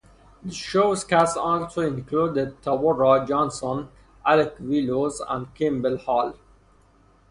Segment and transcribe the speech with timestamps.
[0.43, 3.89] The show's cast also included Taborah Johnson,
[4.25, 6.33] Alec Willows and Kimble Hall.